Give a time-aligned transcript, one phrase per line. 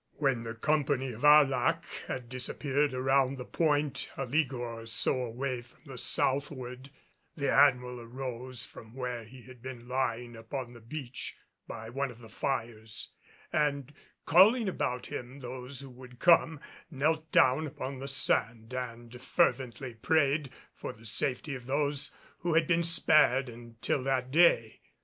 [0.13, 5.61] When the company of Arlac had disappeared around the point a league or so away
[5.61, 6.89] to the southward,
[7.37, 11.35] the Admiral arose from where he had been lying upon the beach
[11.67, 13.09] by one of the fires
[13.53, 13.93] and,
[14.25, 16.59] calling about him those who would come,
[16.89, 22.09] knelt down upon the sand and fervently prayed for the safety of those
[22.39, 24.79] who had been spared until that day.